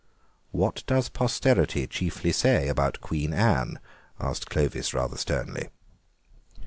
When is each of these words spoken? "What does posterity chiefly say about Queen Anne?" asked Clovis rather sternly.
"What 0.49 0.81
does 0.87 1.09
posterity 1.09 1.85
chiefly 1.85 2.31
say 2.31 2.69
about 2.69 3.01
Queen 3.01 3.33
Anne?" 3.35 3.79
asked 4.19 4.49
Clovis 4.49 4.95
rather 4.95 5.15
sternly. 5.15 5.69